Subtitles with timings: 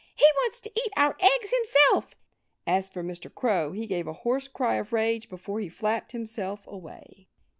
[0.15, 2.15] "He wants to eat our eggs himself."
[2.65, 3.31] As for Mr.
[3.31, 7.27] Crow, he gave a hoarse cry of rage, before he flapped himself away.